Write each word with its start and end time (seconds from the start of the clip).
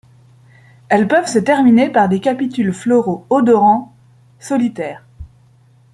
Elles 0.89 1.07
peuvent 1.07 1.27
se 1.27 1.37
terminer 1.37 1.91
par 1.91 2.09
des 2.09 2.19
capitules 2.19 2.73
floraux 2.73 3.27
odorants, 3.29 3.93
solitaires. 4.39 5.05